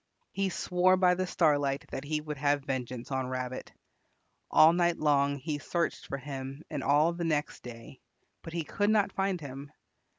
He 0.31 0.49
swore 0.49 0.97
by 0.97 1.13
the 1.13 1.27
Starlight 1.27 1.85
that 1.91 2.03
he 2.03 2.21
would 2.21 2.37
have 2.37 2.63
vengeance 2.65 3.11
on 3.11 3.27
Rabbit. 3.27 3.71
All 4.49 4.73
night 4.73 4.97
long 4.97 5.35
he 5.37 5.59
searched 5.59 6.07
for 6.07 6.17
him 6.17 6.63
and 6.71 6.83
all 6.83 7.13
the 7.13 7.23
next 7.23 7.61
day, 7.61 7.99
but 8.41 8.53
he 8.53 8.63
could 8.63 8.89
not 8.89 9.11
find 9.13 9.39
him. 9.39 9.71